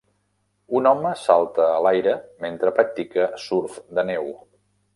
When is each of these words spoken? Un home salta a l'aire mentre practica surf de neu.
Un 0.79 0.89
home 0.91 1.11
salta 1.23 1.67
a 1.75 1.75
l'aire 1.87 2.15
mentre 2.47 2.73
practica 2.81 3.29
surf 3.47 3.79
de 3.99 4.11
neu. 4.13 4.31